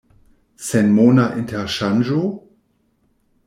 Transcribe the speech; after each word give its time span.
Senmona 0.67 1.27
interŝanĝo? 1.43 2.25